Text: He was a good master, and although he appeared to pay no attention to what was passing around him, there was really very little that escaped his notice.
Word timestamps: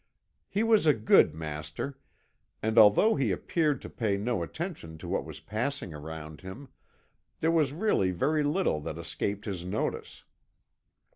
He 0.49 0.63
was 0.63 0.87
a 0.87 0.95
good 0.95 1.35
master, 1.35 1.99
and 2.59 2.79
although 2.79 3.13
he 3.15 3.31
appeared 3.31 3.83
to 3.83 3.89
pay 3.91 4.17
no 4.17 4.41
attention 4.41 4.97
to 4.97 5.07
what 5.07 5.23
was 5.25 5.39
passing 5.41 5.93
around 5.93 6.41
him, 6.41 6.69
there 7.39 7.51
was 7.51 7.71
really 7.71 8.09
very 8.09 8.41
little 8.41 8.79
that 8.81 8.97
escaped 8.97 9.45
his 9.45 9.63
notice. 9.63 10.23